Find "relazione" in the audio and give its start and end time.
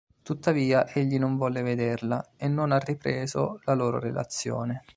3.99-4.81